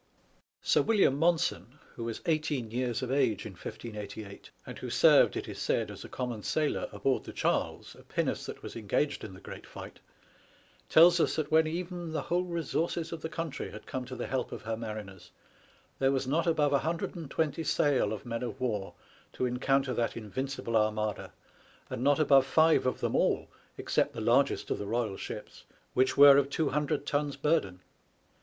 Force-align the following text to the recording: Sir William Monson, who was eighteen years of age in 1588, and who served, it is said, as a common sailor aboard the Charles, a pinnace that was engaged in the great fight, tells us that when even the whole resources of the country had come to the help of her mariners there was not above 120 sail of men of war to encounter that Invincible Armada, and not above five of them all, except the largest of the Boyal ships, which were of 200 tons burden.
Sir 0.63 0.81
William 0.81 1.15
Monson, 1.15 1.77
who 1.93 2.03
was 2.05 2.21
eighteen 2.25 2.71
years 2.71 3.03
of 3.03 3.11
age 3.11 3.45
in 3.45 3.51
1588, 3.53 4.49
and 4.65 4.79
who 4.79 4.89
served, 4.89 5.37
it 5.37 5.47
is 5.47 5.59
said, 5.59 5.91
as 5.91 6.03
a 6.03 6.09
common 6.09 6.41
sailor 6.41 6.89
aboard 6.91 7.23
the 7.23 7.31
Charles, 7.31 7.93
a 7.93 8.01
pinnace 8.01 8.47
that 8.47 8.63
was 8.63 8.75
engaged 8.75 9.23
in 9.23 9.35
the 9.35 9.39
great 9.39 9.67
fight, 9.67 9.99
tells 10.89 11.19
us 11.19 11.35
that 11.35 11.51
when 11.51 11.67
even 11.67 12.13
the 12.13 12.23
whole 12.23 12.45
resources 12.45 13.11
of 13.11 13.21
the 13.21 13.29
country 13.29 13.69
had 13.69 13.85
come 13.85 14.03
to 14.05 14.15
the 14.15 14.25
help 14.25 14.51
of 14.51 14.63
her 14.63 14.75
mariners 14.75 15.29
there 15.99 16.11
was 16.11 16.25
not 16.25 16.47
above 16.47 16.71
120 16.71 17.63
sail 17.63 18.11
of 18.11 18.25
men 18.25 18.41
of 18.41 18.59
war 18.59 18.95
to 19.33 19.45
encounter 19.45 19.93
that 19.93 20.17
Invincible 20.17 20.75
Armada, 20.77 21.31
and 21.91 22.03
not 22.03 22.17
above 22.19 22.47
five 22.47 22.87
of 22.87 23.01
them 23.01 23.15
all, 23.15 23.49
except 23.77 24.13
the 24.13 24.19
largest 24.19 24.71
of 24.71 24.79
the 24.79 24.85
Boyal 24.87 25.15
ships, 25.15 25.63
which 25.93 26.17
were 26.17 26.37
of 26.37 26.49
200 26.49 27.05
tons 27.05 27.35
burden. 27.35 27.81